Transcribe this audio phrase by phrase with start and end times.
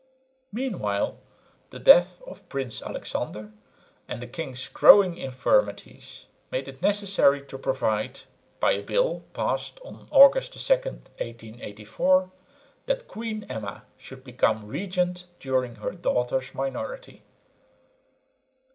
[0.51, 1.19] Meanwhile
[1.69, 3.51] the death of Prince Alexander
[4.07, 8.21] and the king's growing infirmities made it necessary to provide,
[8.59, 12.31] by a bill passed on August 2,1884,
[12.87, 17.21] that Queen Emma should become regent during her daughter's minority.